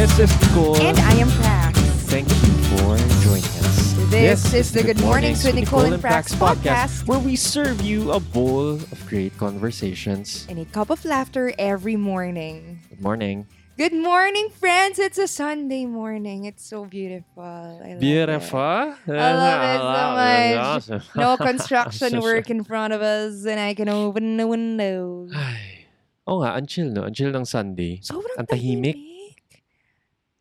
[0.00, 0.80] This is Nicole.
[0.80, 1.76] And I am Prax.
[2.08, 3.92] Thank you for joining us.
[4.08, 7.04] This is the Good Mornings with Nicole and Prax podcast.
[7.06, 10.46] where we serve you a bowl of great conversations.
[10.48, 12.80] And a cup of laughter every morning.
[12.88, 13.44] Good morning.
[13.76, 14.96] Good morning, friends.
[14.98, 16.46] It's a Sunday morning.
[16.46, 17.44] It's so beautiful.
[17.44, 18.96] I love Beautiful.
[19.04, 19.20] It.
[19.20, 21.04] I love it so much.
[21.14, 25.28] No construction work in front of us and I can open the windows.
[25.36, 25.84] Ay.
[26.24, 27.04] Oo nga, ang chill, no?
[27.04, 28.00] Ang chill ng Sunday.
[28.00, 28.96] Sobrang Ang tahimik.
[28.96, 29.09] tahimik.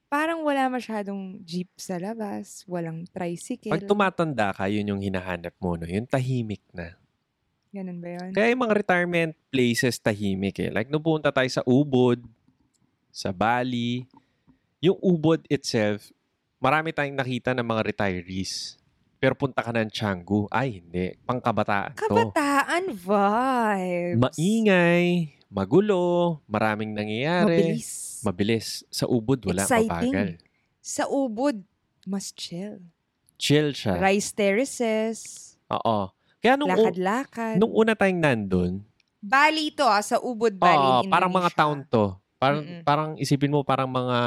[0.10, 2.66] Parang wala masyadong jeep sa labas.
[2.66, 3.70] Walang tricycle.
[3.70, 5.86] Pag tumatanda ka, yun yung hinahanap mo, no?
[5.86, 6.98] Yung tahimik na.
[7.70, 8.34] Ganun ba yun?
[8.34, 10.74] Kaya yung mga retirement places tahimik eh.
[10.74, 12.26] Like nung pumunta tayo sa Ubod,
[13.14, 14.10] sa Bali,
[14.82, 16.10] yung Ubod itself,
[16.58, 18.82] marami tayong nakita ng mga retirees.
[19.22, 20.50] Pero punta ka ng Canggu.
[20.50, 21.14] Ay, hindi.
[21.22, 22.02] Pangkabataan to.
[22.10, 24.18] Kabataan vibes.
[24.18, 27.78] Maingay, magulo, maraming nangyayari.
[27.78, 28.09] Mabilis.
[28.22, 28.84] Mabilis.
[28.88, 30.12] Sa Ubod, wala Exciting.
[30.14, 30.30] mabagal.
[30.80, 31.60] Sa ubod,
[32.04, 32.80] mas chill.
[33.36, 33.96] Chill siya.
[33.98, 35.18] Rice terraces,
[35.70, 36.12] Oo.
[36.40, 37.56] Kaya nung, lakad-lakad.
[37.56, 38.74] nung una tayong nandun,
[39.20, 42.16] Bali to ah, sa Ubod Bali, Oo, parang mga town to.
[42.40, 42.82] Parang, Mm-mm.
[42.88, 44.18] parang isipin mo parang mga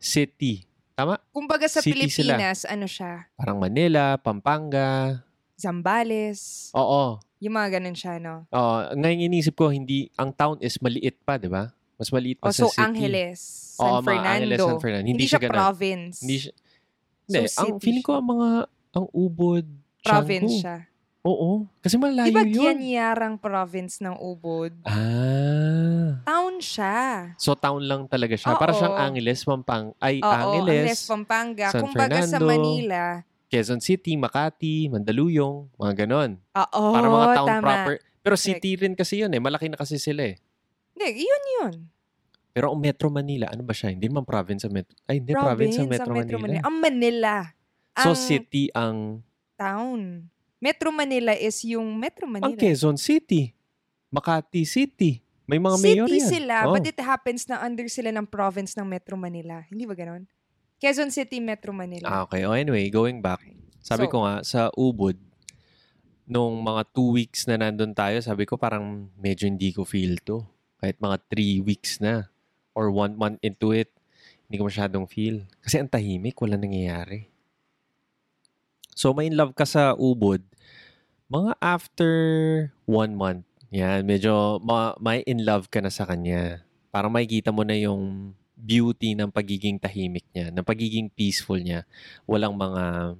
[0.00, 0.64] city.
[0.96, 1.20] Tama?
[1.28, 2.32] Kumbaga sa City sila.
[2.40, 5.20] Pilipinas, ano siya, Parang Manila, Pampanga.
[5.54, 7.20] Zambales, Oo.
[7.38, 8.48] yung mga ganun siya, no?
[8.48, 8.76] Oo.
[8.94, 11.68] Ngayon inisip ko, hindi, ang town is maliit pa, di ba?
[11.94, 12.82] Mas maliit pa O, sa Oh, so city.
[12.82, 13.38] Angeles,
[13.74, 14.28] San Oo, Fernando.
[14.28, 15.06] Angeles, San Fernando.
[15.06, 15.54] Hindi, siya, ganun.
[15.54, 16.16] province.
[16.20, 16.52] Hindi siya,
[17.24, 18.48] hindi, So, ang feeling ko ang mga,
[18.92, 19.64] ang ubod,
[20.00, 20.60] province Canggu.
[20.60, 20.78] siya.
[21.24, 21.50] Oo.
[21.80, 22.52] Kasi malayo Di ba yun.
[22.76, 24.76] Gianyarang province ng Ubod?
[24.84, 26.20] Ah.
[26.22, 27.32] Town siya.
[27.36, 28.52] So, town lang talaga siya.
[28.54, 28.76] Para Oo.
[28.76, 31.66] siyang Angeles, Pampang, ay, Oo, Angeles, Angeles, Pampanga.
[31.72, 32.44] San Kumbaga sa Fernando.
[32.46, 33.02] Manila,
[33.48, 36.36] Quezon City, Makati, Mandaluyong, mga ganon.
[36.52, 37.62] Oo, Para mga town tama.
[37.62, 37.94] proper.
[38.20, 39.38] Pero city rin kasi yun eh.
[39.38, 40.36] Malaki na kasi sila eh.
[40.94, 41.74] Hindi, yun yun.
[42.54, 43.90] Pero ang Metro Manila, ano ba siya?
[43.90, 44.94] Hindi naman province sa Metro.
[45.04, 46.62] Ay, hindi, province, Province sa Metro, Metro Manila.
[46.62, 47.34] Ang Manila.
[47.94, 48.98] So, ang city ang,
[49.54, 50.30] town.
[50.58, 52.46] Metro Manila is yung Metro Manila.
[52.46, 53.52] ang Quezon City.
[54.08, 55.18] Makati City.
[55.44, 56.30] May mga mayor City yan.
[56.30, 56.72] sila, Oh.
[56.72, 59.60] but it happens na under sila ng province ng Metro Manila.
[59.68, 60.24] Hindi ba ganon?
[60.78, 62.06] Quezon City, Metro Manila.
[62.08, 62.46] Ah, okay.
[62.46, 63.42] Oh, anyway, going back.
[63.78, 65.18] Sabi So- ko nga, sa Ubud,
[66.24, 70.40] nung mga two weeks na nandun tayo, sabi ko parang medyo hindi ko feel to.
[70.84, 72.28] Kahit mga three weeks na
[72.76, 73.88] or one month into it,
[74.44, 75.48] hindi ko masyadong feel.
[75.64, 77.32] Kasi ang tahimik, wala nangyayari.
[78.92, 80.44] So, may in love ka sa Ubud,
[81.32, 82.12] mga after
[82.84, 86.60] one month, yan, medyo ma- may in love ka na sa kanya.
[86.92, 91.88] Parang makikita mo na yung beauty ng pagiging tahimik niya, ng pagiging peaceful niya.
[92.28, 93.16] Walang mga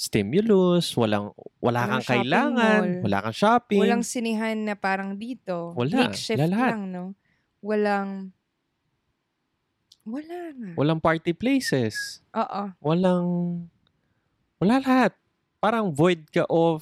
[0.00, 3.04] stimulus, walang wala Walang kang kailangan, mall.
[3.04, 3.84] wala kang shopping.
[3.84, 5.76] Walang sinihan na parang dito.
[5.76, 6.08] Wala.
[6.08, 6.72] Makeshift Lahat.
[6.72, 7.04] lang, no?
[7.60, 8.32] Walang...
[10.00, 10.70] Wala nga.
[10.80, 12.24] walang party places.
[12.32, 12.72] Oo.
[12.80, 13.28] Walang
[14.56, 15.12] wala lahat.
[15.60, 16.80] Parang void ka of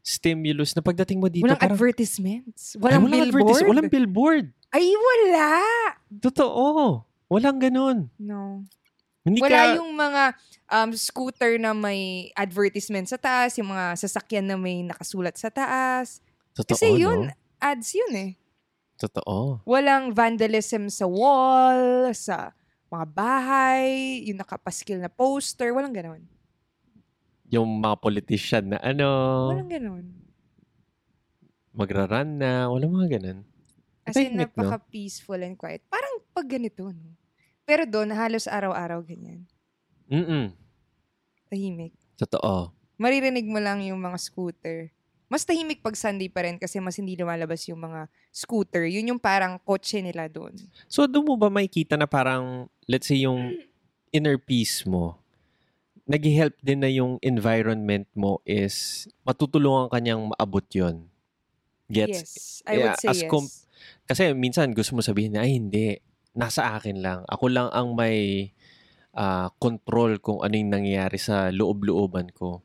[0.00, 2.78] stimulus na pagdating mo dito Walang parang advertisements.
[2.78, 3.66] Ay, Walang, advertis- billboard.
[3.66, 4.46] Walang billboard.
[4.70, 5.50] Ay, wala!
[6.22, 7.02] Totoo.
[7.26, 7.98] Walang ganun.
[8.16, 8.62] No.
[9.28, 10.22] Hindi Wala ka, yung mga
[10.72, 16.20] um, scooter na may advertisement sa taas, yung mga sasakyan na may nakasulat sa taas.
[16.56, 17.34] Totoo, Kasi yun, no?
[17.60, 18.30] ads yun eh.
[18.98, 19.62] Totoo.
[19.62, 22.50] Walang vandalism sa wall, sa
[22.90, 23.86] mga bahay,
[24.26, 26.24] yung nakapaskil na poster, walang ganon.
[27.48, 29.08] Yung mga politician na ano,
[29.54, 30.04] Walang ganon.
[31.72, 33.38] magra-run na, walang mga ganun.
[34.02, 34.66] As in, Tahimik, no?
[34.66, 35.84] napaka-peaceful and quiet.
[35.86, 37.12] Parang pag ganito, no?
[37.68, 39.44] Pero doon, halos araw-araw ganyan.
[40.08, 40.56] Mm-mm.
[41.52, 41.92] Tahimik.
[42.16, 42.72] Totoo.
[42.96, 44.88] Maririnig mo lang yung mga scooter.
[45.28, 48.88] Mas tahimik pag Sunday pa rin kasi mas hindi lumalabas yung mga scooter.
[48.88, 50.56] Yun yung parang kotse nila doon.
[50.88, 53.52] So, doon mo ba makikita na parang, let's say, yung
[54.08, 55.20] inner peace mo,
[56.08, 61.04] nag-help din na yung environment mo is matutulungan kanyang maabot yon
[61.92, 62.08] Gets?
[62.08, 62.32] yes.
[62.64, 63.28] I would Yeah, say as yes.
[63.28, 63.52] com-
[64.08, 66.00] Kasi minsan gusto mo sabihin na, ay hindi,
[66.38, 67.20] nasa akin lang.
[67.26, 68.50] Ako lang ang may
[69.18, 72.62] ah, control kung ano yung nangyayari sa loob-looban ko.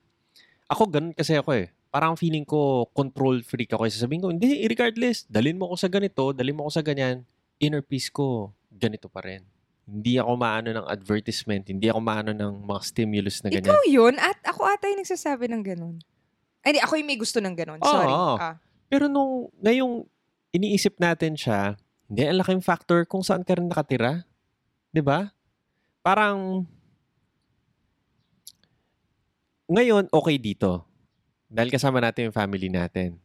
[0.69, 1.73] Ako, ganun kasi ako eh.
[1.89, 3.89] Parang feeling ko control freak ako.
[3.89, 7.25] Sasabihin ko, hindi, regardless, dalin mo ako sa ganito, dalin mo ako sa ganyan,
[7.57, 9.41] inner peace ko, ganito pa rin.
[9.83, 13.73] Hindi ako maano ng advertisement, hindi ako maano ng mga stimulus na ganyan.
[13.73, 14.15] Ikaw yun?
[14.21, 15.97] At ako ata yung nagsasabi ng ganun.
[16.63, 17.79] Ay, di, ako yung may gusto ng ganun.
[17.83, 17.89] Oo.
[17.91, 18.13] Sorry.
[18.39, 18.55] Ah.
[18.87, 20.07] Pero nung ngayong
[20.55, 21.75] iniisip natin siya,
[22.13, 24.21] hindi, ang laking factor kung saan ka rin nakatira.
[24.93, 25.33] 'Di ba?
[26.05, 26.61] Parang,
[29.65, 30.85] ngayon, okay dito.
[31.49, 33.17] Dahil kasama natin yung family natin.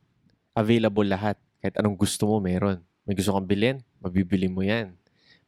[0.57, 1.37] Available lahat.
[1.61, 2.81] Kahit anong gusto mo, meron.
[3.05, 4.97] May gusto kang bilhin, mabibili mo yan.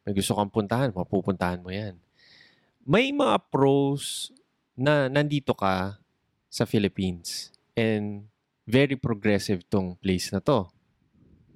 [0.05, 1.97] May gusto kang puntahan, mapupuntahan mo yan.
[2.85, 4.29] May mga pros
[4.77, 5.97] na nandito ka
[6.45, 8.29] sa Philippines and
[8.69, 10.69] very progressive tong place na to.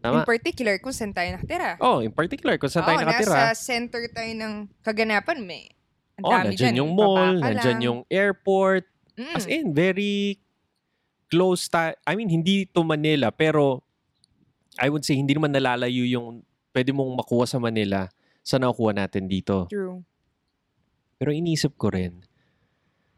[0.06, 0.22] Tama?
[0.22, 1.81] In particular, kung saan tayo nakatira.
[1.81, 3.34] Oh, in particular, kung saan tayo Oo, nakatira.
[3.34, 4.54] nasa center tayo ng
[4.86, 5.38] kaganapan.
[5.42, 5.74] May
[6.16, 6.80] ang Oh, dami dyan.
[6.80, 7.81] yung mall, lang.
[7.81, 8.86] yung airport.
[9.18, 9.34] Mm.
[9.34, 10.38] As in, very
[11.28, 13.81] close ta I mean, hindi to Manila, pero
[14.78, 18.12] I would say, hindi naman nalalayo yung pwede mong makuha sa Manila
[18.46, 19.66] sa nakukuha natin dito.
[19.72, 20.04] True.
[21.16, 22.22] Pero inisip ko rin,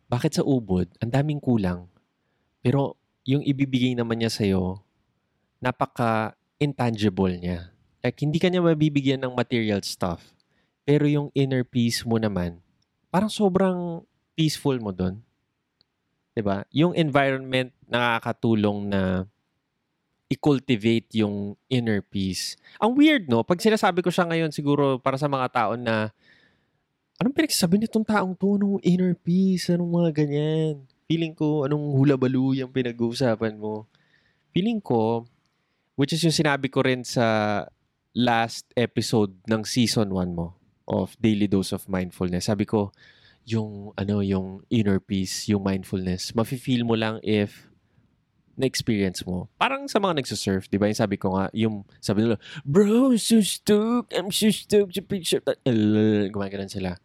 [0.08, 1.90] bakit sa Ubod, ang daming kulang,
[2.62, 2.96] pero
[3.28, 4.80] yung ibibigay naman niya sa'yo,
[6.58, 7.70] napaka-intangible niya.
[8.02, 10.34] Like, hindi ka mabibigyan ng material stuff.
[10.88, 12.64] Pero yung inner peace mo naman,
[13.12, 14.02] parang sobrang
[14.38, 15.20] peaceful mo doon.
[16.32, 16.64] 'Di ba?
[16.72, 19.02] Yung environment nakakatulong na
[20.32, 22.56] i-cultivate yung inner peace.
[22.80, 23.44] Ang weird, no?
[23.44, 26.12] Pag sinasabi ko siya ngayon, siguro para sa mga tao na
[27.20, 28.56] anong pinagsasabi nitong taong to?
[28.56, 29.72] Anong inner peace?
[29.72, 30.84] Anong mga ganyan?
[31.08, 33.88] Feeling ko, anong hula-balu pinag-uusapan mo?
[34.52, 35.24] Feeling ko,
[35.98, 37.66] which is yung sinabi ko rin sa
[38.14, 40.54] last episode ng season 1 mo
[40.88, 42.48] of Daily Dose of Mindfulness.
[42.48, 42.94] Sabi ko,
[43.48, 47.68] yung ano yung inner peace, yung mindfulness, mafe-feel mo lang if
[48.58, 49.48] na-experience mo.
[49.62, 50.90] Parang sa mga nagsusurf, di ba?
[50.90, 55.06] Yung sabi ko nga, yung sabi nila, bro, I'm so stoked, I'm so stoked, your
[55.06, 55.42] picture.
[56.34, 56.98] Gumaganon sila.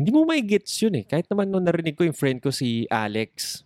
[0.00, 1.04] Hindi mo may gets yun eh.
[1.04, 3.62] Kahit naman nung narinig ko yung friend ko si Alex,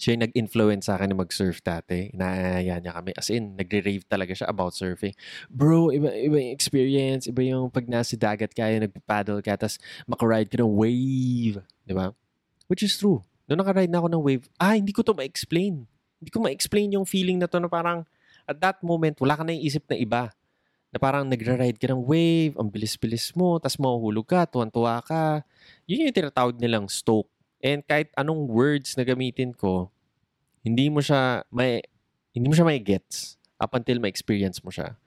[0.00, 2.12] siya yung nag-influence sa akin na mag-surf dati.
[2.12, 3.12] Inaaya niya kami.
[3.16, 5.16] As in, nagre-rave talaga siya about surfing.
[5.48, 7.26] Bro, iba, iba yung experience.
[7.26, 11.60] Iba yung pag nasa dagat kaya nagpaddle ka, tapos makaride ka ng wave.
[11.84, 12.12] Di ba?
[12.70, 13.22] Which is true.
[13.46, 15.86] Noong nakaride na ako ng wave, ah, hindi ko to ma-explain.
[16.18, 18.02] Hindi ko ma-explain yung feeling na to na parang
[18.46, 20.30] at that moment, wala ka na isip na iba.
[20.94, 25.42] Na parang nagra-ride ka ng wave, ang bilis-bilis mo, tapos mahuhulog ka, tuwan-tuwa ka.
[25.90, 27.28] Yun yung tinatawag nilang stoke.
[27.60, 29.88] And kahit anong words na gamitin ko,
[30.60, 31.80] hindi mo siya may
[32.36, 34.98] hindi mo siya may gets up until ma-experience mo siya.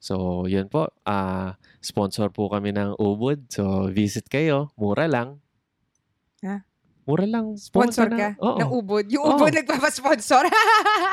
[0.00, 0.88] So, yun po.
[1.04, 3.52] ah sponsor po kami ng Ubud.
[3.52, 4.72] So, visit kayo.
[4.78, 5.42] Mura lang.
[6.40, 6.64] Ha?
[7.08, 7.56] Mura lang.
[7.56, 8.60] Sponsor na- ka Oo.
[8.60, 9.04] ng ubod.
[9.08, 9.36] Yung Oo.
[9.36, 10.44] ubod nagpapasponsor.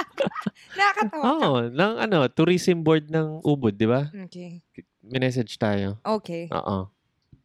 [0.78, 1.28] Nakakatawa ka.
[1.32, 1.52] Oo.
[1.72, 4.12] Lang, ano, tourism board ng Ubud, di ba?
[4.28, 4.60] Okay.
[5.00, 5.96] May message tayo.
[6.04, 6.52] Okay.
[6.52, 6.92] Oo.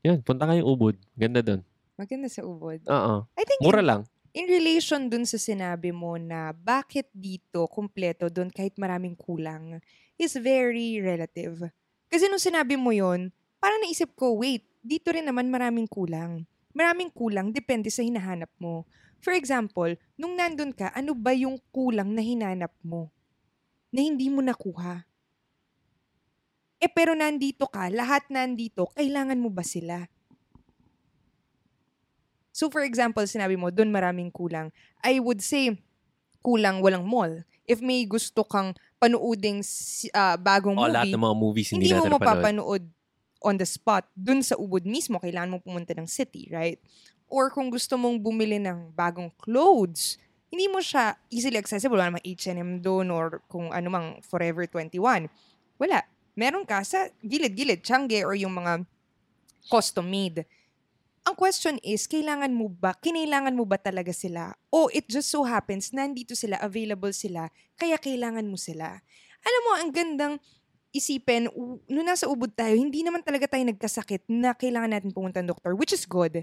[0.02, 0.98] Yun, punta kayo Ubud.
[1.14, 1.62] Ganda doon.
[2.00, 2.80] Maganda sa ubod.
[2.88, 3.28] Oo.
[3.36, 4.00] I think Mura in, lang.
[4.32, 9.84] in relation dun sa sinabi mo na bakit dito kumpleto dun kahit maraming kulang
[10.16, 11.68] is very relative.
[12.08, 13.28] Kasi nung sinabi mo yon
[13.60, 16.48] parang naisip ko, wait, dito rin naman maraming kulang.
[16.72, 18.88] Maraming kulang, depende sa hinahanap mo.
[19.20, 23.12] For example, nung nandun ka, ano ba yung kulang na hinanap mo?
[23.92, 25.04] Na hindi mo nakuha?
[26.80, 30.08] Eh pero nandito ka, lahat nandito, kailangan mo ba sila?
[32.60, 34.68] So for example, sinabi mo, doon maraming kulang.
[35.00, 35.80] I would say,
[36.44, 37.40] kulang walang mall.
[37.64, 41.88] If may gusto kang panuuding si- ah, bagong O, lahat movie, ng mga movies hindi,
[41.88, 42.84] hindi mo mapapanood
[43.40, 44.04] on the spot.
[44.12, 46.76] Doon sa ubod mismo, kailangan mo pumunta ng city, right?
[47.32, 50.20] Or kung gusto mong bumili ng bagong clothes,
[50.52, 51.96] hindi mo siya easily accessible.
[51.96, 55.32] Wala namang H&M doon or kung ano mang Forever 21.
[55.80, 56.04] Wala.
[56.36, 58.84] Meron ka sa gilid-gilid, Changi or yung mga
[59.72, 60.44] custom made.
[61.28, 64.56] Ang question is, kailangan mo ba, kinailangan mo ba talaga sila?
[64.72, 69.04] O it just so happens, nandito sila, available sila, kaya kailangan mo sila.
[69.44, 70.34] Alam mo, ang gandang
[70.96, 71.52] isipin,
[71.86, 75.76] nung nasa ubod tayo, hindi naman talaga tayo nagkasakit na kailangan natin pumunta ng doktor,
[75.76, 76.40] which is good.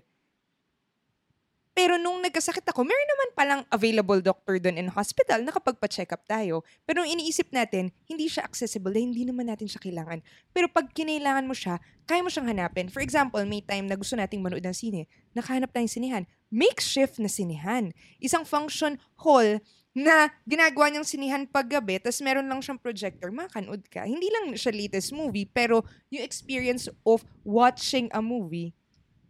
[1.77, 6.65] Pero nung nagkasakit ako, meron naman palang available doctor doon in hospital, nakapagpa-check up tayo.
[6.89, 10.25] Pero nung iniisip natin, hindi siya accessible dahil hindi naman natin siya kailangan.
[10.57, 11.77] Pero pag kinailangan mo siya,
[12.09, 12.89] kaya mo siyang hanapin.
[12.89, 15.05] For example, may time na gusto nating manood ng sine,
[15.37, 16.23] nakahanap tayong sinehan.
[16.49, 17.93] Makeshift na sinehan.
[18.17, 19.61] Isang function hall
[19.93, 24.01] na ginagawa niyang sinihan paggabi, tapos meron lang siyang projector, makanood ka.
[24.01, 28.73] Hindi lang siya latest movie, pero yung experience of watching a movie,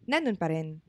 [0.08, 0.80] nandun pa rin.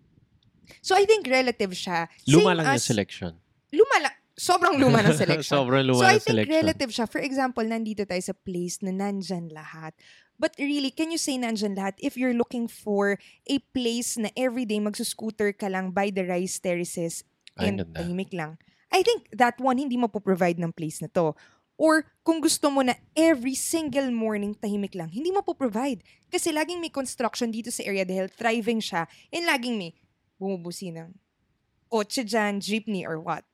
[0.81, 2.09] So I think relative siya.
[2.29, 3.33] Luma lang yung selection.
[3.73, 4.15] Luma lang.
[4.39, 5.51] Sobrang luma ng selection.
[5.67, 6.55] Sobrang luma so I think selection.
[6.55, 7.07] relative siya.
[7.11, 9.99] For example, nandito tayo sa place na nandyan lahat.
[10.39, 13.19] But really, can you say nandyan lahat if you're looking for
[13.51, 17.27] a place na everyday magsuscooter ka lang by the rice terraces
[17.59, 18.63] and tahimik lang?
[18.95, 21.35] I think that one hindi mo po provide ng place na to.
[21.79, 26.03] Or kung gusto mo na every single morning tahimik lang, hindi mo po provide.
[26.27, 29.95] Kasi laging may construction dito sa area dahil thriving siya and laging may
[30.39, 31.13] bumubusi ng
[31.91, 33.45] kotse dyan, jeepney, or what.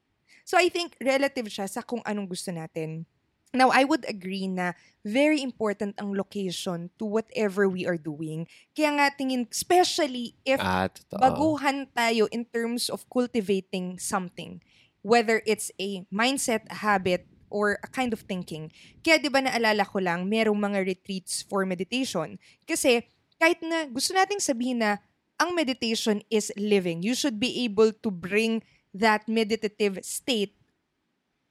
[0.44, 3.08] So I think relative siya sa kung anong gusto natin
[3.54, 4.74] Now, I would agree na
[5.06, 8.50] very important ang location to whatever we are doing.
[8.74, 11.22] Kaya nga tingin, especially if Ah, totoo.
[11.22, 14.58] baguhan tayo in terms of cultivating something.
[15.06, 18.74] Whether it's a mindset, a habit, or a kind of thinking.
[19.06, 22.34] Kaya di ba naalala ko lang, merong mga retreats for meditation.
[22.66, 23.06] Kasi
[23.38, 24.98] kahit na gusto nating sabihin na
[25.44, 28.64] ang meditation is living, you should be able to bring
[28.96, 30.56] that meditative state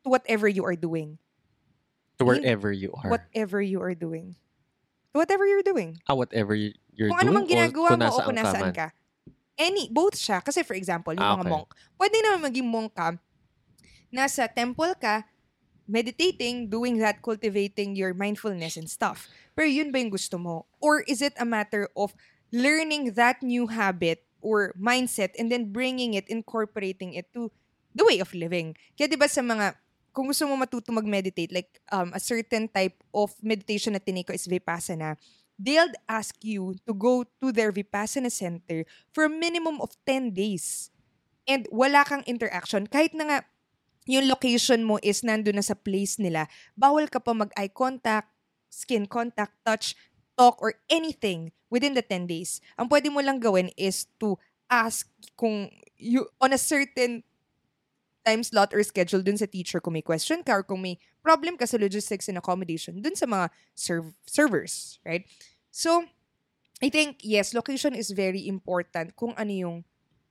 [0.02, 1.22] to whatever you are doing.
[2.18, 3.14] To wherever you are.
[3.14, 4.34] Whatever you are doing.
[5.14, 6.02] To whatever you're doing.
[6.10, 6.74] ah, whatever you're
[7.14, 8.74] kung ano doing mang ginagawa o kung mo o kung nasaan man.
[8.74, 8.88] ka.
[9.54, 10.42] Any, both siya.
[10.42, 11.54] Kasi for example, yung Ah, mga okay.
[11.54, 11.70] monk.
[12.02, 13.14] Pwede naman maging monk ka,
[14.10, 15.30] nasa temple ka,
[15.86, 19.30] meditating, doing that, cultivating your mindfulness and stuff.
[19.54, 20.66] Pero yun ba yung gusto mo?
[20.82, 22.18] Or is it a matter of
[22.54, 27.50] learning that new habit or mindset and then bringing it, incorporating it to
[27.98, 28.78] the way of living?
[28.94, 29.74] Kaya di ba sa mga,
[30.14, 34.46] kung gusto mo matuto mag-meditate, like um, a certain type of meditation na tiniko is
[34.46, 35.18] Vipassana,
[35.58, 40.94] they'll ask you to go to their Vipassana center for a minimum of 10 days.
[41.50, 42.88] And wala kang interaction.
[42.88, 43.40] Kahit na nga,
[44.06, 48.30] yung location mo is nandun na sa place nila, bawal ka pa mag-eye contact,
[48.68, 49.96] skin contact, touch,
[50.38, 52.62] talk, or anything within the 10 days.
[52.78, 54.38] Ang pwede mo lang gawin is to
[54.70, 57.24] ask kung you, on a certain
[58.24, 61.60] time slot or schedule dun sa teacher kung may question ka or kung may problem
[61.60, 65.28] ka sa logistics and accommodation dun sa mga serv- servers, right?
[65.72, 66.08] So,
[66.80, 69.78] I think, yes, location is very important kung ano yung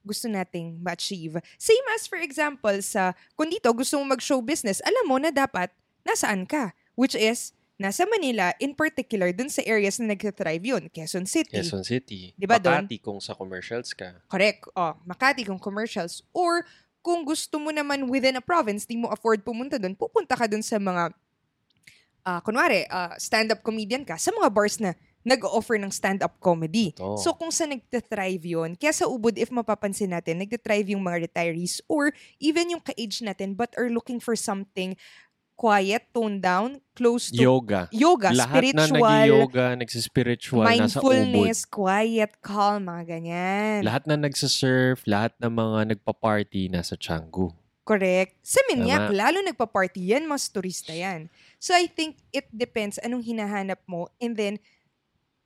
[0.02, 1.38] gusto nating ma-achieve.
[1.56, 5.70] Same as, for example, sa, kung dito gusto mo mag-show business, alam mo na dapat
[6.02, 6.74] nasaan ka.
[6.92, 10.82] Which is, nasa Manila, in particular, dun sa areas na nag-thrive yun.
[10.92, 11.56] Quezon City.
[11.58, 12.32] Quezon City.
[12.36, 12.84] Di ba doon?
[12.86, 14.22] Makati kung sa commercials ka.
[14.28, 14.68] Correct.
[14.76, 16.22] Oh, Makati kung commercials.
[16.30, 16.62] Or
[17.02, 20.62] kung gusto mo naman within a province, di mo afford pumunta doon, pupunta ka doon
[20.62, 21.10] sa mga,
[22.22, 26.90] ah kunwari, ah, stand-up comedian ka, sa mga bars na nag-offer ng stand-up comedy.
[26.94, 27.18] Totoo.
[27.18, 31.78] So kung sa nagte-thrive yun, kaya sa Ubud, if mapapansin natin, nagte-thrive yung mga retirees
[31.86, 32.10] or
[32.42, 34.98] even yung ka-age natin but are looking for something
[35.62, 37.86] quiet, toned down, close to Yoga.
[37.94, 41.14] yoga, Lahat na spiritual, nag-yoga, nagsispiritual, nasa ubod.
[41.14, 43.78] mindfulness, quiet, calm, mga ganyan.
[43.86, 47.54] Lahat na nagsasurf, lahat ng mga nagpa-party nasa Canggu.
[47.86, 48.34] Correct.
[48.42, 49.14] Sa Minyak, Tama.
[49.14, 51.30] lalo nagpa-party yan, mas turista yan.
[51.62, 54.58] So I think it depends anong hinahanap mo and then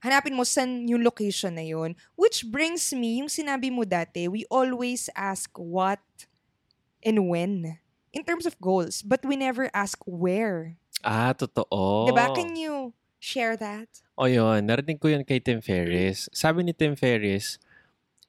[0.01, 1.93] hanapin mo saan yung location na yun.
[2.17, 6.01] Which brings me, yung sinabi mo dati, we always ask what
[7.05, 7.77] and when
[8.17, 10.81] in terms of goals, but we never ask where.
[11.05, 12.09] Ah, totoo.
[12.09, 12.33] Diba?
[12.33, 13.87] Can you share that?
[14.17, 16.33] O yun, narinig ko yun kay Tim Ferriss.
[16.33, 17.61] Sabi ni Tim Ferriss,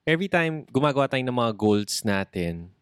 [0.03, 2.75] every time gumagawa tayo ng mga goals natin,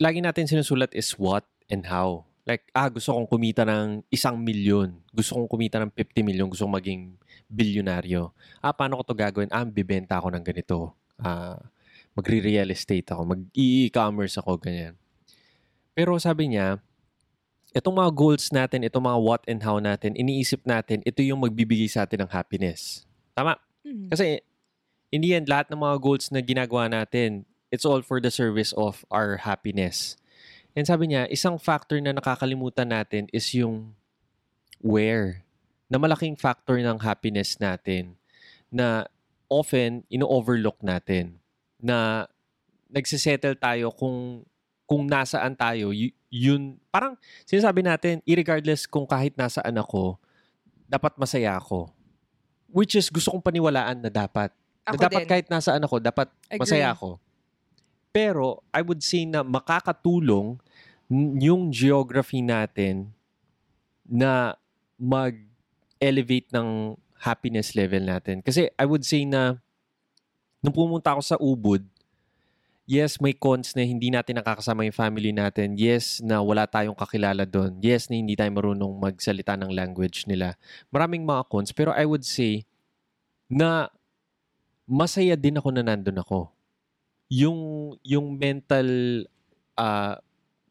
[0.00, 2.24] lagi natin sinusulat is what and how.
[2.48, 5.04] Like, ah, gusto kong kumita ng isang milyon.
[5.12, 6.46] Gusto kong kumita ng 50 milyon.
[6.48, 7.02] Gusto kong maging
[7.50, 8.32] bilyonaryo.
[8.62, 9.50] Ah, paano ko to gagawin?
[9.52, 10.94] Ah, bibenta ako ng ganito.
[11.18, 11.58] Ah,
[12.14, 13.34] magre-real estate ako.
[13.34, 14.94] Mag-e-commerce ako, ganyan.
[15.96, 16.76] Pero sabi niya,
[17.72, 21.88] itong mga goals natin, itong mga what and how natin, iniisip natin, ito yung magbibigay
[21.88, 23.08] sa atin ng happiness.
[23.32, 23.56] Tama.
[23.80, 24.12] Mhm.
[24.12, 24.44] Kasi
[25.08, 28.76] in the end, lahat ng mga goals na ginagawa natin, it's all for the service
[28.76, 30.20] of our happiness.
[30.76, 33.96] And sabi niya, isang factor na nakakalimutan natin is yung
[34.84, 35.48] where.
[35.88, 38.20] Na malaking factor ng happiness natin
[38.68, 39.08] na
[39.48, 41.40] often ino-overlook natin
[41.80, 42.28] na
[42.92, 44.44] nagsisettle tayo kung
[44.86, 45.90] kung nasaan tayo,
[46.30, 50.14] yun, parang sinasabi natin, irregardless kung kahit nasaan ako,
[50.86, 51.90] dapat masaya ako.
[52.70, 54.54] Which is, gusto kong paniwalaan na dapat.
[54.86, 55.30] Ako na dapat din.
[55.30, 56.62] kahit nasaan ako, dapat Agree.
[56.62, 57.18] masaya ako.
[58.14, 60.56] Pero, I would say na makakatulong
[61.42, 63.10] yung geography natin
[64.06, 64.54] na
[64.98, 68.38] mag-elevate ng happiness level natin.
[68.42, 69.58] Kasi I would say na
[70.62, 71.82] nung pumunta ako sa Ubud,
[72.86, 75.74] yes, may cons na hindi natin nakakasama yung family natin.
[75.74, 77.82] Yes, na wala tayong kakilala doon.
[77.82, 80.54] Yes, na hindi tayo marunong magsalita ng language nila.
[80.94, 81.74] Maraming mga cons.
[81.74, 82.64] Pero I would say
[83.50, 83.90] na
[84.86, 86.54] masaya din ako na nandun ako.
[87.26, 87.58] Yung,
[88.06, 88.86] yung mental
[89.74, 90.22] ah,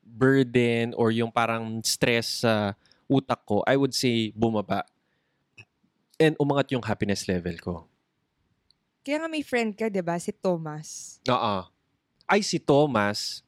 [0.02, 2.80] burden or yung parang stress sa
[3.12, 4.88] utak ko, I would say bumaba.
[6.16, 7.76] And umangat yung happiness level ko.
[9.04, 10.16] Kaya nga may friend ka, di ba?
[10.16, 11.20] Si Thomas.
[11.28, 11.75] Oo.
[12.26, 13.46] Ay, si Thomas.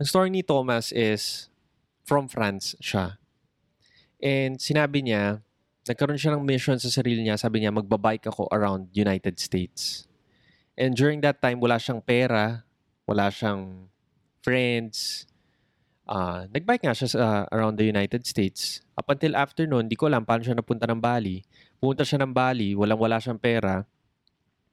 [0.00, 1.52] Ang story ni Thomas is
[2.04, 3.20] from France siya.
[4.20, 5.44] And sinabi niya,
[5.84, 7.36] nagkaroon siya ng mission sa sarili niya.
[7.36, 10.08] Sabi niya, magbabike ako around United States.
[10.76, 12.64] And during that time, wala siyang pera,
[13.08, 13.88] wala siyang
[14.44, 15.28] friends,
[16.06, 18.78] Ah, nagbike nga siya sa, around the United States.
[18.94, 21.42] Up until after noon, di ko alam paano siya napunta ng Bali.
[21.82, 23.82] Pumunta siya ng Bali, walang-wala siyang pera.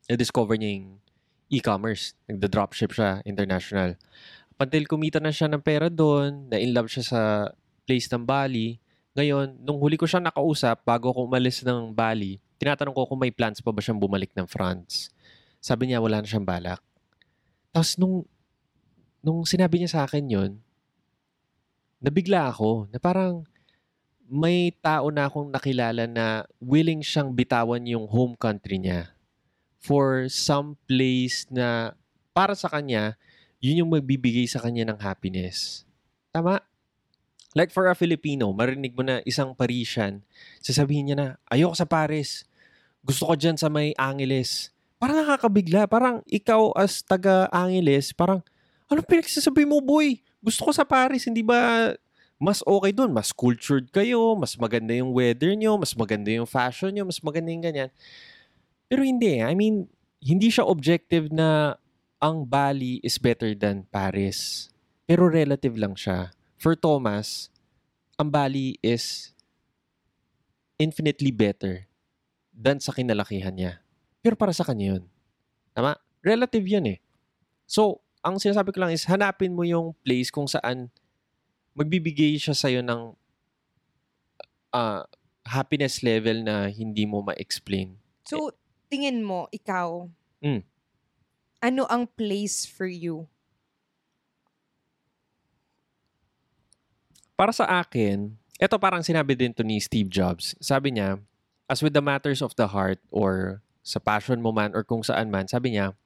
[0.05, 1.01] Na-discover niya yung
[1.53, 2.17] e-commerce.
[2.25, 3.93] Nagda-dropship siya, international.
[4.57, 7.21] Up until kumita na siya ng pera doon, na-in love siya sa
[7.85, 8.81] place ng Bali.
[9.13, 13.29] Ngayon, nung huli ko siya nakausap, bago ako umalis ng Bali, tinatanong ko kung may
[13.29, 15.13] plans pa ba siyang bumalik ng France.
[15.61, 16.81] Sabi niya, wala na siyang balak.
[17.69, 18.25] Tapos nung,
[19.21, 20.51] nung sinabi niya sa akin yon
[22.03, 23.47] nabigla ako na parang
[24.27, 29.12] may tao na akong nakilala na willing siyang bitawan yung home country niya
[29.83, 31.91] for some place na
[32.31, 33.19] para sa kanya,
[33.59, 35.83] yun yung magbibigay sa kanya ng happiness.
[36.31, 36.63] Tama?
[37.53, 40.23] Like for a Filipino, marinig mo na isang Parisian,
[40.63, 42.47] sasabihin niya na, ayoko sa Paris.
[43.03, 44.73] Gusto ko dyan sa may Angeles.
[44.97, 45.85] Parang nakakabigla.
[45.85, 48.41] Parang ikaw as taga-Angeles, parang,
[48.87, 50.17] ano pinagsasabi mo, boy?
[50.41, 51.93] Gusto ko sa Paris, hindi ba
[52.43, 53.15] mas okay doon?
[53.15, 57.47] Mas cultured kayo, mas maganda yung weather nyo, mas maganda yung fashion nyo, mas maganda
[57.47, 57.89] yung ganyan.
[58.93, 59.41] Pero hindi.
[59.41, 59.89] I mean,
[60.21, 61.81] hindi siya objective na
[62.21, 64.69] ang Bali is better than Paris.
[65.09, 66.29] Pero relative lang siya.
[66.61, 67.49] For Thomas,
[68.21, 69.33] ang Bali is
[70.77, 71.89] infinitely better
[72.53, 73.81] than sa kinalakihan niya.
[74.21, 75.03] Pero para sa kanya yun.
[75.73, 75.97] Tama?
[76.21, 77.01] Relative yun eh.
[77.65, 80.93] So, ang sinasabi ko lang is hanapin mo yung place kung saan
[81.73, 83.17] magbibigay siya sa'yo ng
[84.69, 85.01] uh,
[85.49, 87.97] happiness level na hindi mo ma-explain.
[88.29, 88.53] So,
[88.93, 90.05] tingin mo, ikaw,
[90.45, 90.61] Mm.
[91.65, 93.25] ano ang place for you?
[97.33, 100.53] Para sa akin, ito parang sinabi din to ni Steve Jobs.
[100.61, 101.17] Sabi niya,
[101.65, 105.33] as with the matters of the heart or sa passion mo man or kung saan
[105.33, 105.97] man, sabi niya,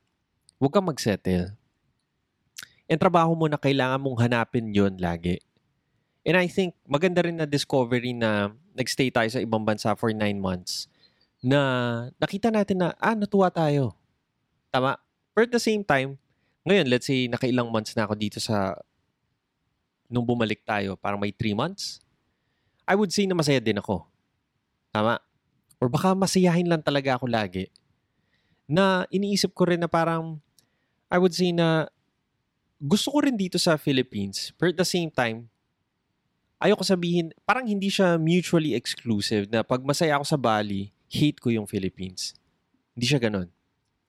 [0.55, 1.59] huwag kang mag-settle.
[2.87, 5.43] Yung trabaho mo na kailangan mong hanapin yon lagi.
[6.23, 10.39] And I think maganda rin na discovery na nagstay tayo sa ibang bansa for nine
[10.39, 10.87] months
[11.41, 11.61] na
[12.17, 13.93] nakita natin na, ah, natuwa tayo.
[14.73, 14.97] Tama.
[15.37, 16.17] But at the same time,
[16.67, 18.75] ngayon, let's say, nakailang months na ako dito sa,
[20.09, 22.01] nung bumalik tayo, parang may three months,
[22.87, 24.07] I would say na masaya din ako.
[24.91, 25.19] Tama.
[25.77, 27.69] Or baka masayahin lang talaga ako lagi.
[28.65, 30.41] Na iniisip ko rin na parang,
[31.07, 31.87] I would say na
[32.81, 35.49] gusto ko rin dito sa Philippines, but at the same time,
[36.61, 41.49] ayoko sabihin, parang hindi siya mutually exclusive na pag masaya ako sa Bali, hate ko
[41.51, 42.35] yung Philippines.
[42.95, 43.47] Hindi siya ganun.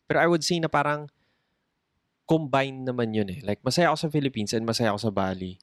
[0.06, 1.10] Pero I would say na parang
[2.28, 3.40] combined naman yun eh.
[3.40, 5.56] Like, masaya ako sa Philippines and masaya ako sa Bali.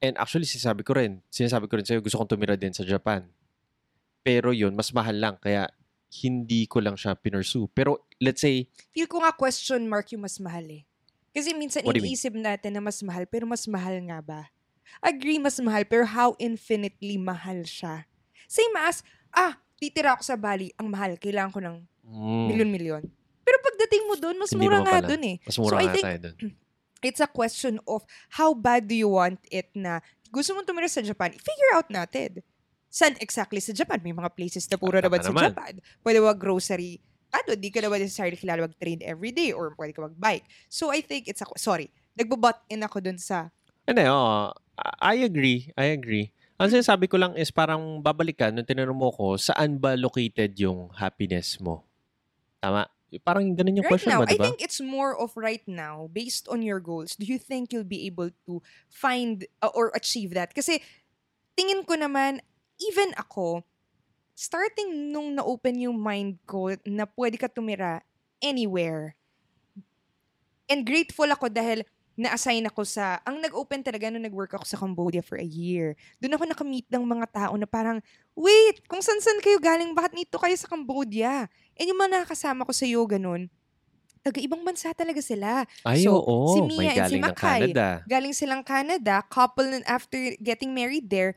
[0.00, 3.28] And actually, sinasabi ko rin, sinasabi ko rin sa'yo, gusto kong tumira din sa Japan.
[4.26, 5.36] Pero yun, mas mahal lang.
[5.38, 5.70] Kaya,
[6.24, 7.70] hindi ko lang siya pinursue.
[7.70, 10.82] Pero, let's say, Feel ko nga question mark yung mas mahal eh.
[11.30, 14.40] Kasi minsan iniisip natin na mas mahal, pero mas mahal nga ba?
[14.98, 18.10] Agree, mas mahal, pero how infinitely mahal siya?
[18.50, 23.02] Same as, ah, titira ako sa Bali, ang mahal, kailangan ko ng mm, milyon-milyon.
[23.40, 25.36] Pero pagdating mo doon, mas Hindi mura nga doon eh.
[25.40, 26.36] mas mura So, I nga think- tayo dun.
[27.00, 31.00] It's a question of how bad do you want it na gusto mong tumira sa
[31.00, 32.44] Japan, figure out natin.
[32.92, 34.04] Saan exactly sa Japan?
[34.04, 35.48] May mga places na puro naman sa naman.
[35.48, 35.72] Japan.
[36.04, 37.00] Pwede wag grocery.
[37.32, 40.44] Ano, di ka naman necessarily kilala mag-trade everyday or pwede ka mag-bike.
[40.68, 41.88] So I think it's a, sorry,
[42.20, 43.48] nagbo-butt in ako dun sa,
[43.88, 44.52] Hindi, oo.
[45.00, 45.72] I agree.
[45.74, 46.30] I agree.
[46.60, 50.92] Ang sinasabi ko lang is parang babalikan nung tinanong mo ko, saan ba located yung
[50.92, 51.88] happiness mo?
[52.60, 52.84] Tama?
[53.24, 54.44] Parang ganun yung right question now, mo, di I ba?
[54.44, 58.04] think it's more of right now, based on your goals, do you think you'll be
[58.04, 58.60] able to
[58.92, 60.52] find uh, or achieve that?
[60.52, 60.84] Kasi
[61.56, 62.44] tingin ko naman,
[62.76, 63.64] even ako,
[64.36, 68.04] starting nung na-open yung mind ko na pwede ka tumira
[68.44, 69.16] anywhere.
[70.68, 71.88] And grateful ako dahil
[72.20, 75.96] na-assign ako sa, ang nag-open talaga nung nag-work ako sa Cambodia for a year.
[76.20, 77.96] Doon ako nakamit ng mga tao na parang,
[78.36, 81.48] wait, kung san-san kayo galing, bakit nito kayo sa Cambodia?
[81.80, 83.48] And yung mga nakakasama ko sa yoga nun,
[84.20, 85.64] taga-ibang bansa talaga sila.
[85.80, 86.52] Ay, so, oo.
[86.52, 87.86] si may Mia and si Makay, Canada.
[88.04, 91.32] Galing silang Canada, couple and after getting married there,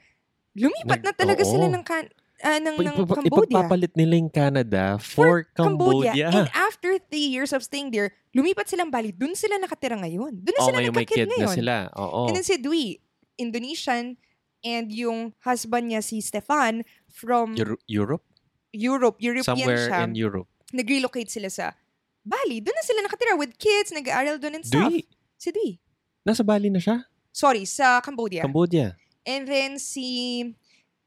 [0.51, 1.73] lumipat Nag- na talaga sila oo.
[1.79, 2.11] ng, kan-
[2.43, 3.55] ah, ng, ng ipa- Cambodia.
[3.55, 6.27] Ipagpapalit nila yung Canada for, Cambodia.
[6.27, 9.09] And after three years of staying there, lumipat silang Bali.
[9.09, 10.37] Doon sila nakatira ngayon.
[10.37, 11.55] Doon na Oo, sila ngayon nakakid kid na ngayon.
[11.55, 11.75] sila.
[11.95, 12.27] Oo.
[12.27, 12.99] And then si Dwi,
[13.37, 14.19] Indonesian,
[14.61, 18.23] and yung husband niya si Stefan from Euro- Europe?
[18.71, 20.03] Europe, European Somewhere siya.
[20.03, 20.47] in Europe.
[20.71, 21.71] Nag-relocate sila sa
[22.19, 22.59] Bali.
[22.59, 24.87] Doon na sila nakatira with kids, nag-aaral doon and stuff.
[24.87, 25.03] Dwi,
[25.35, 25.77] Si Dwi.
[26.21, 27.03] nasa Bali na siya?
[27.29, 28.41] Sorry, sa Cambodia.
[28.41, 28.95] Cambodia.
[29.23, 30.41] And then si...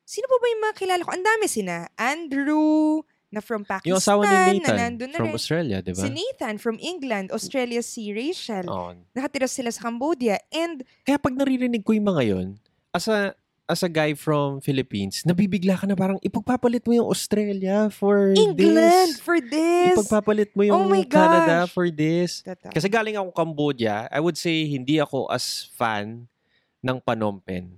[0.07, 1.11] Sino po ba yung mga kilala ko?
[1.11, 1.91] Ang dami sina.
[1.99, 5.37] Andrew, na from Pakistan, Yung asawa ni na Nathan nandun na from rin.
[5.37, 6.03] Australia, di ba?
[6.07, 8.65] Si Nathan from England, Australia si Rachel.
[8.71, 8.95] Oo.
[9.13, 10.39] Nakatira sila sa Cambodia.
[10.55, 12.47] And Kaya pag naririnig ko yung mga yon,
[12.95, 13.35] as a,
[13.67, 19.19] as a guy from Philippines, nabibigla ka na parang ipagpapalit mo yung Australia for England
[19.19, 19.21] this.
[19.21, 19.99] for this.
[19.99, 22.47] Ipagpapalit mo yung Oh my Canada for this.
[22.47, 22.71] Totoo.
[22.71, 26.31] Kasi galing ako Cambodia, I would say hindi ako as fan
[26.79, 27.75] ng Phnom Penh.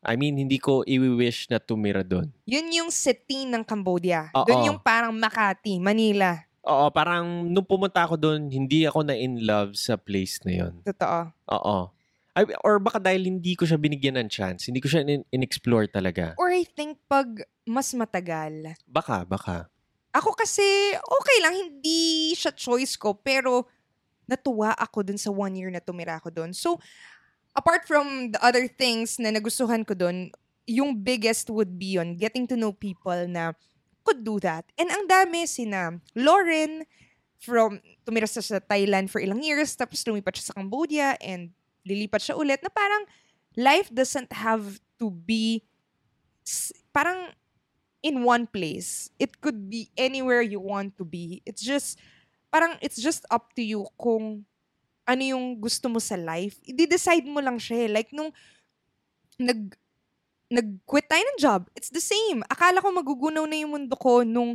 [0.00, 2.32] I mean, hindi ko i-wish na tumira doon.
[2.48, 4.32] Yun yung city ng Cambodia.
[4.32, 4.48] Oo.
[4.48, 6.40] Doon yung parang Makati, Manila.
[6.64, 10.74] Oo, parang nung pumunta ako doon, hindi ako na in love sa place na yon.
[10.84, 11.18] Totoo.
[11.52, 11.76] Oo.
[12.32, 15.90] I, or baka dahil hindi ko siya binigyan ng chance, hindi ko siya in- in-explore
[15.90, 16.32] talaga.
[16.40, 19.68] Or I think pag mas matagal, Baka, baka.
[20.16, 20.64] Ako kasi,
[20.96, 23.68] okay lang, hindi siya choice ko, pero
[24.30, 26.50] natuwa ako dun sa one year na tumira ako dun.
[26.54, 26.78] So,
[27.54, 30.30] apart from the other things na nagustuhan ko dun,
[30.66, 33.52] yung biggest would be on getting to know people na
[34.06, 34.64] could do that.
[34.78, 36.86] And ang dami, sina Lauren,
[37.40, 41.50] from, tumira siya sa Thailand for ilang years, tapos lumipat siya sa Cambodia, and
[41.88, 43.08] lilipat siya ulit, na parang
[43.56, 45.64] life doesn't have to be
[46.92, 47.32] parang
[48.02, 49.10] in one place.
[49.18, 51.42] It could be anywhere you want to be.
[51.44, 51.98] It's just,
[52.52, 54.44] parang it's just up to you kung
[55.10, 56.62] ano yung gusto mo sa life.
[56.62, 57.86] I-decide mo lang siya.
[57.86, 57.88] eh.
[57.90, 58.30] Like, nung
[59.40, 59.74] nag,
[60.50, 62.46] nag-quit tayo ng job, it's the same.
[62.46, 64.54] Akala ko magugunaw na yung mundo ko nung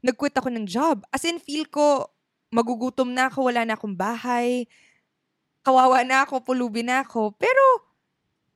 [0.00, 1.04] nag-quit ako ng job.
[1.12, 2.08] As in, feel ko,
[2.48, 4.64] magugutom na ako, wala na akong bahay,
[5.60, 7.36] kawawa na ako, pulubi na ako.
[7.36, 7.62] Pero,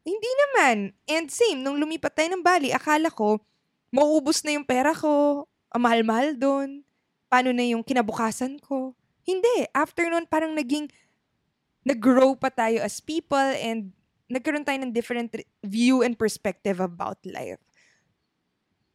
[0.05, 0.93] hindi naman.
[1.09, 3.41] And same, nung lumipat tayo ng Bali, akala ko,
[3.89, 6.85] mauubos na yung pera ko, mahal-mahal doon,
[7.33, 8.93] paano na yung kinabukasan ko.
[9.25, 9.65] Hindi.
[9.73, 10.93] After nun, parang naging,
[11.85, 13.93] nag-grow pa tayo as people and
[14.29, 17.61] nagkaroon tayo ng different re- view and perspective about life.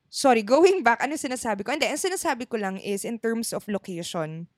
[0.09, 1.69] Sorry, going back, ano sinasabi ko?
[1.69, 4.49] Hindi, ang sinasabi ko lang is in terms of location,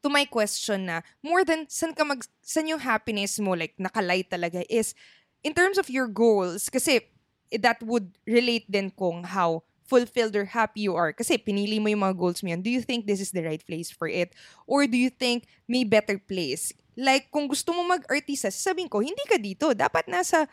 [0.00, 4.24] to my question na, more than, san ka mag, san yung happiness mo, like, nakalay
[4.24, 4.96] talaga, is,
[5.44, 7.04] in terms of your goals, kasi
[7.52, 11.12] that would relate din kung how fulfilled or happy you are.
[11.12, 12.64] Kasi pinili mo yung mga goals mo yan.
[12.64, 14.32] Do you think this is the right place for it?
[14.64, 16.72] Or do you think may better place?
[16.96, 19.72] Like, kung gusto mo mag-artista, sasabihin ko, hindi ka dito.
[19.72, 20.44] Dapat nasa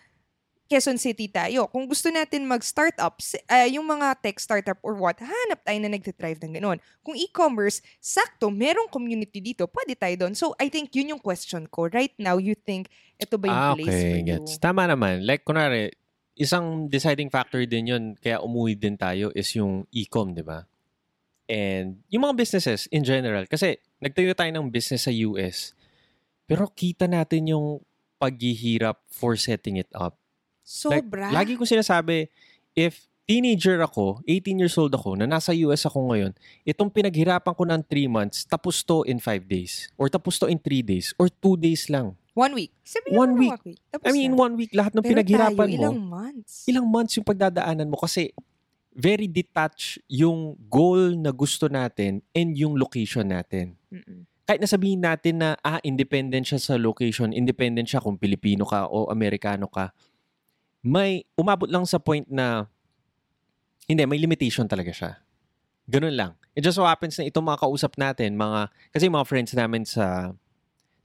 [0.69, 1.65] Quezon City tayo.
[1.65, 3.17] Kung gusto natin mag-startup,
[3.49, 6.77] ah, yung mga tech startup or what, hanap tayo na nag-thrive ng ganun.
[7.01, 10.37] Kung e-commerce, sakto, merong community dito, pwede tayo doon.
[10.37, 11.89] So, I think yun yung question ko.
[11.89, 14.21] Right now, you think, ito ba yung Ah, place for okay.
[14.21, 14.29] you?
[14.29, 14.61] Gets.
[14.61, 15.25] Tama naman.
[15.25, 15.89] Like, kunwari,
[16.37, 20.69] isang deciding factor din yun, kaya umuwi din tayo, is yung e-com, di ba?
[21.49, 25.73] And yung mga businesses in general, kasi nagtayo tayo ng business sa US,
[26.49, 27.77] pero kita natin yung
[28.17, 30.17] paghihirap for setting it up.
[30.65, 31.29] Sobra.
[31.29, 32.27] Lagi ko sinasabi,
[32.73, 36.33] if teenager ako, 18 years old ako, na nasa US ako ngayon,
[36.65, 40.57] itong pinaghirapan ko ng 3 months, tapos to in 5 days, or tapos to in
[40.57, 42.17] 3 days, or 2 days lang.
[42.33, 42.73] One week.
[42.81, 43.53] Sabihin One week.
[43.53, 43.79] one week.
[43.93, 44.41] Tapos I mean, in na.
[44.41, 46.53] one week, lahat ng Pero pinaghirapan tayo, mo, ilang months.
[46.65, 48.33] ilang months yung pagdadaanan mo kasi
[48.93, 53.77] very detached yung goal na gusto natin and yung location natin.
[53.93, 54.28] Mm-mm.
[54.49, 59.05] Kahit nasabihin natin na ah, independent siya sa location, independent siya kung Pilipino ka o
[59.13, 59.93] Amerikano ka,
[60.81, 62.65] may umabot lang sa point na
[63.85, 65.11] hindi, may limitation talaga siya.
[65.85, 66.33] Ganun lang.
[66.57, 70.33] It just so happens na itong mga kausap natin, mga, kasi mga friends namin sa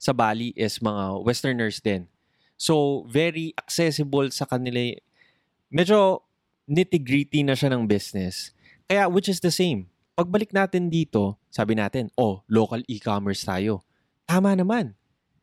[0.01, 2.09] sa Bali is mga Westerners din.
[2.57, 4.89] So, very accessible sa kanila.
[5.69, 6.25] Medyo
[6.65, 8.57] nitty-gritty na siya ng business.
[8.89, 9.85] Kaya, which is the same.
[10.15, 13.83] Pagbalik natin dito, sabi natin, oh, local e-commerce tayo.
[14.23, 14.95] Tama naman.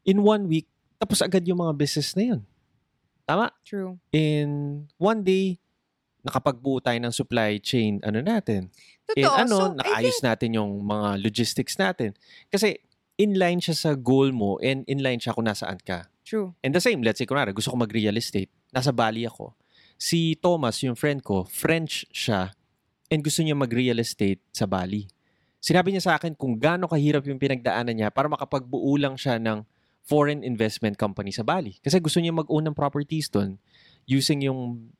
[0.08, 0.64] In one week,
[0.96, 2.40] tapos agad yung mga business na yun.
[3.28, 3.52] Tama?
[3.68, 4.00] True.
[4.16, 4.48] In
[4.96, 5.60] one day,
[6.24, 8.72] nakapagbuo tayo ng supply chain, ano natin.
[9.12, 9.36] In Totoo.
[9.36, 12.16] ano, so, nakaayos think, natin yung mga logistics natin.
[12.48, 12.80] Kasi,
[13.20, 16.08] inline siya sa goal mo and inline siya kung nasaan ka.
[16.24, 16.56] true.
[16.64, 18.48] And the same, let's say, kunwari, gusto ko mag-real estate.
[18.72, 19.52] Nasa Bali ako.
[20.00, 22.56] Si Thomas, yung friend ko, French siya
[23.12, 25.04] and gusto niya mag-real estate sa Bali.
[25.60, 29.62] Sinabi niya sa akin kung gaano kahirap yung pinagdaanan niya para makapagbuo lang siya ng
[30.02, 31.76] foreign investment company sa Bali.
[31.84, 33.60] Kasi gusto niya mag-own ng properties doon
[34.08, 34.90] using yung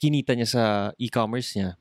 [0.00, 0.62] kinita niya sa
[0.96, 1.78] e-commerce niya.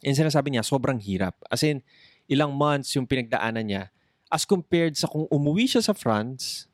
[0.00, 1.36] And sinasabi niya, sobrang hirap.
[1.50, 1.84] As in,
[2.30, 3.84] ilang months yung pinagdaanan niya
[4.32, 6.70] as compared sa kung umuwi siya sa France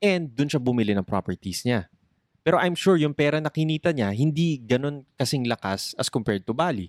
[0.00, 1.92] and dun siya bumili ng properties niya.
[2.40, 6.56] Pero I'm sure yung pera na kinita niya, hindi ganun kasing lakas as compared to
[6.56, 6.88] Bali.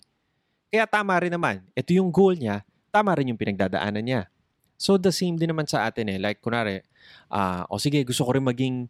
[0.72, 1.60] Kaya tama rin naman.
[1.76, 2.64] Ito yung goal niya,
[2.96, 4.22] tama rin yung pinagdadaanan niya.
[4.80, 6.18] So the same din naman sa atin eh.
[6.18, 6.80] Like kunwari,
[7.28, 8.88] ah, o sige, gusto ko rin maging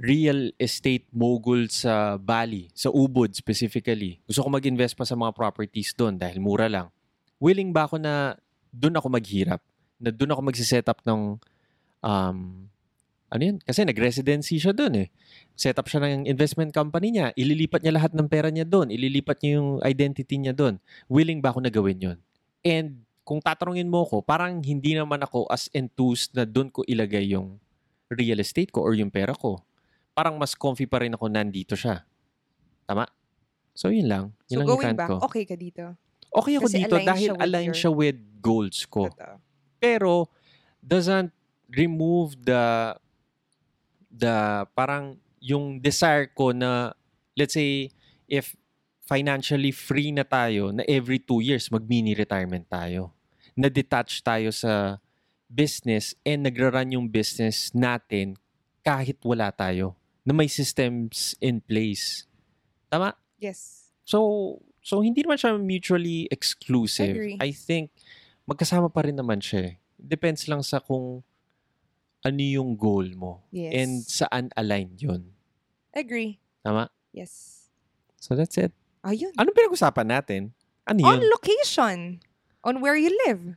[0.00, 4.16] real estate mogul sa Bali, sa Ubud specifically.
[4.24, 6.88] Gusto ko mag-invest pa sa mga properties doon dahil mura lang.
[7.40, 8.36] willing ba ako na
[8.72, 9.60] doon ako maghirap?
[10.00, 11.36] Na doon ako magsiset up ng,
[12.00, 12.68] um,
[13.30, 13.56] ano yun?
[13.62, 15.08] Kasi nag-residency siya doon eh.
[15.54, 17.30] Set up siya ng investment company niya.
[17.32, 18.90] Ililipat niya lahat ng pera niya doon.
[18.90, 20.82] Ililipat niya yung identity niya doon.
[21.06, 22.18] Willing ba ako na gawin yun?
[22.60, 27.30] And kung tatanungin mo ko, parang hindi naman ako as enthused na doon ko ilagay
[27.30, 27.62] yung
[28.10, 29.62] real estate ko or yung pera ko.
[30.10, 32.02] Parang mas comfy pa rin ako nandito siya.
[32.82, 33.06] Tama?
[33.70, 34.24] So, yun lang.
[34.50, 35.16] Yun So lang going back, ko.
[35.22, 35.94] okay ka dito.
[36.34, 39.06] Okay ako Kasi dito align dahil siya with align your- siya with goals ko.
[39.06, 39.36] Totoo.
[39.78, 40.12] Pero,
[40.82, 41.30] doesn't
[41.70, 42.94] remove the
[44.10, 46.92] the parang yung desire ko na
[47.38, 47.88] let's say
[48.28, 48.52] if
[49.06, 53.14] financially free na tayo na every two years mag mini retirement tayo
[53.56, 54.98] na detach tayo sa
[55.50, 58.38] business and nagra-run yung business natin
[58.86, 62.28] kahit wala tayo na may systems in place
[62.86, 63.88] tama Yes.
[64.04, 67.16] So, so hindi naman siya mutually exclusive.
[67.16, 67.40] Agree.
[67.40, 67.90] I think
[68.44, 69.72] magkasama pa rin naman siya.
[69.72, 69.74] eh.
[69.96, 71.24] Depends lang sa kung
[72.20, 73.72] ano yung goal mo Yes.
[73.72, 75.32] and saan aligned yun.
[75.90, 76.38] Agree.
[76.60, 76.92] Tama?
[77.10, 77.64] Yes.
[78.20, 78.72] So that's it.
[79.00, 79.32] Ayun.
[79.34, 80.42] Anong pinag-usapan natin?
[80.84, 81.32] Ano On yun?
[81.32, 82.20] location.
[82.60, 83.56] On where you live.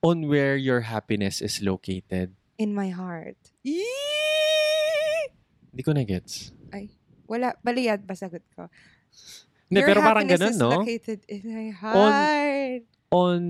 [0.00, 2.38] On where your happiness is located.
[2.56, 3.36] In my heart.
[3.66, 5.34] Eee!
[5.74, 6.54] Hindi ko na-gets.
[7.26, 8.70] Wala, baliyad ba sagot ko?
[9.66, 10.70] Hindi, pero parang happiness ganun, is no?
[10.78, 11.98] located in my heart.
[11.98, 12.14] On,
[13.10, 13.40] on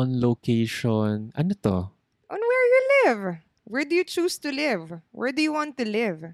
[0.00, 1.28] location.
[1.36, 1.92] Ano to?
[2.32, 3.22] On where you live.
[3.68, 5.04] Where do you choose to live?
[5.12, 6.32] Where do you want to live?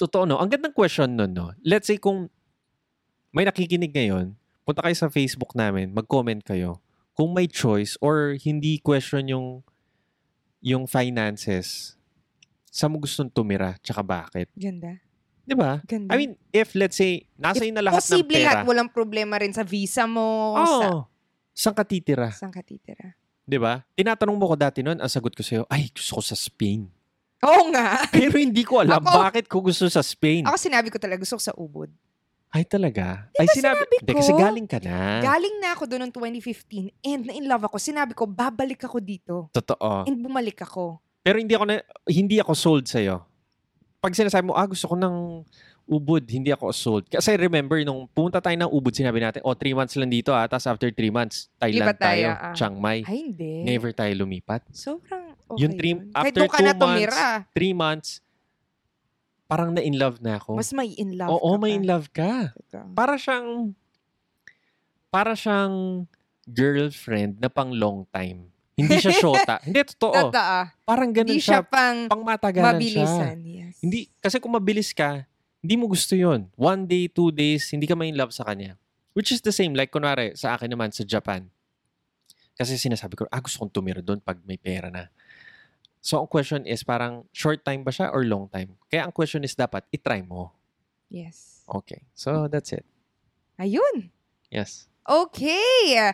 [0.00, 0.40] Totoo, no?
[0.40, 1.52] Ang gandang question nun, no?
[1.60, 2.32] Let's say kung
[3.36, 4.32] may nakikinig ngayon,
[4.64, 6.80] punta kayo sa Facebook namin, mag-comment kayo.
[7.12, 9.60] Kung may choice or hindi question yung
[10.64, 11.96] yung finances,
[12.72, 14.48] saan mo gustong tumira, tsaka bakit?
[14.56, 15.00] Ganda.
[15.44, 15.82] Di ba?
[15.84, 16.12] Ganda.
[16.12, 18.62] I mean, if let's say, nasa na lahat ng posible pera.
[18.62, 20.56] lahat, walang problema rin sa visa mo.
[20.56, 20.80] Oo.
[20.80, 20.88] Sa,
[21.60, 22.32] Saan ka titira?
[22.32, 23.12] saan ka titira?
[23.44, 23.84] Di ba?
[23.92, 26.88] Tinatanong mo ko dati noon, ang sagot ko sa'yo, ay, gusto ko sa Spain.
[27.44, 28.00] Oo nga.
[28.16, 30.48] Pero hindi ko alam Ako- bakit ko gusto sa Spain.
[30.48, 31.92] Ako sinabi ko talaga, gusto ko sa ubod.
[32.48, 33.28] Ay, talaga?
[33.36, 34.18] Ay, ba sinabi, Hindi, ko?
[34.24, 35.20] kasi galing ka na.
[35.20, 37.76] Galing na ako doon noong 2015 and na-in love ako.
[37.76, 39.34] Sinabi ko, babalik ako dito.
[39.52, 40.08] Totoo.
[40.08, 40.96] And bumalik ako.
[41.20, 42.98] Pero hindi ako na, hindi ako sold sa
[44.00, 45.44] Pag sinasabi mo, ah, gusto ko ng
[45.84, 47.04] Ubud, hindi ako sold.
[47.04, 50.46] Kasi remember, nung pumunta tayo ng Ubud, sinabi natin, oh, three months lang dito ah.
[50.46, 52.54] Tapos after three months, Thailand Lipat tayo, tayo, ah.
[52.54, 53.02] Chiang Mai.
[53.02, 53.52] Ay, hindi.
[53.62, 54.64] Never tayo lumipat.
[54.70, 56.14] Sobrang okay Yung three- yun.
[56.14, 58.10] after Kahit two na months, tumira, Three months,
[59.44, 60.54] parang na-in love na ako.
[60.54, 61.76] mas may in love Oo, ka may pa.
[61.76, 62.32] in love ka.
[62.94, 63.74] Para siyang,
[65.10, 66.06] para siyang
[66.46, 68.48] girlfriend na pang long time.
[68.74, 69.56] Hindi siya shota.
[69.62, 70.30] hindi, totoo.
[70.30, 70.58] Totoo.
[70.84, 71.60] Parang ganun Hindi siya.
[71.60, 72.74] siya pang Pang matagalan siya.
[72.76, 73.36] mabilisan.
[73.44, 73.74] Yes.
[73.80, 75.24] Hindi, kasi kung mabilis ka,
[75.60, 78.80] hindi mo gusto yon One day, two days, hindi ka may in love sa kanya.
[79.12, 81.50] Which is the same, like kunwari, sa akin naman sa Japan.
[82.54, 85.08] Kasi sinasabi ko, ah, gusto kong tumira doon pag may pera na.
[86.00, 88.72] So, ang question is parang short time ba siya or long time?
[88.88, 90.52] Kaya ang question is dapat, itry mo.
[91.12, 91.60] Yes.
[91.68, 92.08] Okay.
[92.16, 92.86] So, that's it.
[93.60, 94.08] Ayun.
[94.48, 94.88] Yes.
[95.04, 96.08] Okay.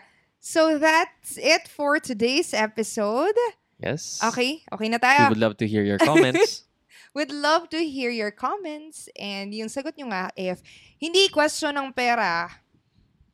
[0.47, 3.35] So that's it for today's episode.
[3.83, 4.23] Yes.
[4.23, 4.63] Okay?
[4.71, 5.35] Okay na We tayo.
[5.35, 6.63] would love to hear your comments.
[7.17, 9.09] Would love to hear your comments.
[9.17, 10.61] And yung sagot nyo nga, if
[11.01, 12.61] hindi question ng pera,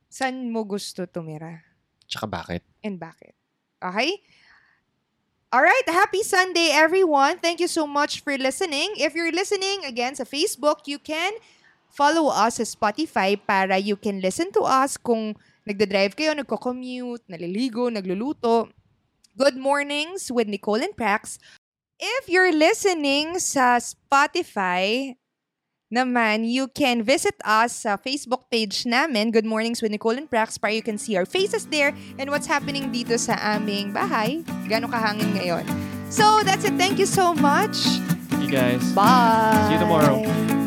[0.06, 1.66] saan mo gusto tumira?
[2.06, 2.62] Tsaka bakit?
[2.80, 3.34] And bakit?
[3.82, 4.22] Okay?
[5.50, 7.42] Alright, happy Sunday everyone.
[7.42, 8.94] Thank you so much for listening.
[8.96, 11.34] If you're listening again sa Facebook, you can
[11.90, 15.34] follow us sa Spotify para you can listen to us kung
[15.66, 18.68] nagda-drive kayo, nagko-commute, naliligo, nagluluto.
[19.38, 21.38] Good mornings with Nicole and Prax.
[22.02, 25.14] If you're listening sa Spotify,
[25.92, 30.56] naman, you can visit us sa Facebook page namin, Good Mornings with Nicole and Prax,
[30.56, 34.40] para you can see our faces there and what's happening dito sa aming bahay.
[34.66, 35.64] Gano'ng kahangin ngayon.
[36.08, 36.80] So, that's it.
[36.80, 37.76] Thank you so much.
[38.40, 38.80] You guys.
[38.96, 39.68] Bye!
[39.68, 40.60] See you tomorrow.